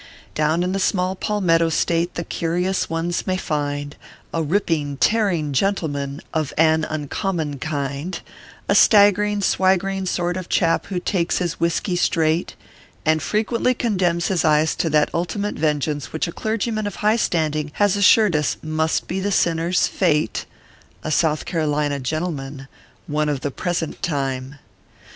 Down 0.33 0.63
in 0.63 0.71
the 0.71 0.79
small 0.79 1.15
Palmetto 1.15 1.69
State, 1.69 2.15
the 2.15 2.23
curious 2.23 2.89
ones 2.89 3.27
may 3.27 3.37
find 3.37 3.95
A 4.33 4.41
ripping, 4.41 4.97
tearing 4.97 5.53
gentleman, 5.53 6.21
of 6.33 6.53
an 6.57 6.85
uncommon 6.85 7.59
kind 7.59 8.19
A 8.67 8.73
staggering, 8.73 9.41
swaggering 9.41 10.07
sort 10.07 10.37
of 10.37 10.49
chap, 10.49 10.87
who 10.87 10.99
takes 10.99 11.37
his 11.37 11.59
whiskey 11.59 11.95
straight, 11.95 12.55
And 13.05 13.21
frequently 13.21 13.75
condemns 13.75 14.25
his 14.29 14.43
eyes 14.43 14.73
to 14.77 14.89
that 14.89 15.13
ultimate 15.13 15.53
vengeance 15.59 16.11
which 16.11 16.27
a 16.27 16.31
clergyman 16.31 16.87
of 16.87 16.95
high 17.05 17.15
standing 17.15 17.69
has 17.75 17.95
assured 17.95 18.35
us 18.35 18.57
must 18.63 19.07
be 19.07 19.19
the 19.19 19.29
shi 19.29 19.53
ner 19.53 19.67
s 19.69 19.85
fate; 19.87 20.47
A 21.03 21.11
South 21.11 21.45
Carolina 21.45 21.99
gentleman, 21.99 22.67
One 23.05 23.29
of 23.29 23.41
the 23.41 23.51
present 23.51 24.01
time. 24.01 24.55